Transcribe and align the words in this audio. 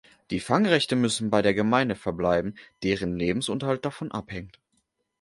Die 0.31 0.39
Fangrechte 0.39 0.95
müssen 0.95 1.29
bei 1.29 1.43
den 1.43 1.55
Gemeinden 1.55 1.95
verbleiben, 1.95 2.57
deren 2.81 3.19
Lebensunterhalt 3.19 3.85
davon 3.85 4.11
abhängt. 4.11 4.57